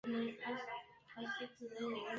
[0.03, 0.67] 而历史上的战
[1.15, 2.01] 争也多属于此。